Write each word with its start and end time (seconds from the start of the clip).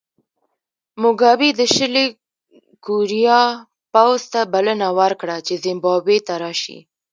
موګابي 1.01 1.49
د 1.59 1.61
شلي 1.75 2.05
کوریا 2.85 3.41
پوځ 3.93 4.21
ته 4.33 4.41
بلنه 4.53 4.87
ورکړه 4.99 5.35
چې 5.45 5.53
زیمبابوې 5.63 6.17
ته 6.27 6.33
راشي. 6.43 6.79